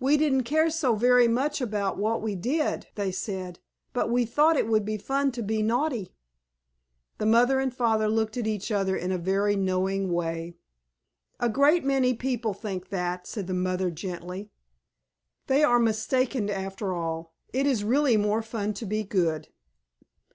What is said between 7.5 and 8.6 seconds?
and mother looked at